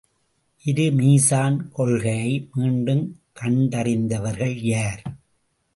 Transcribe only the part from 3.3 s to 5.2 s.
கண்டறிந்தவர்கள் யார்?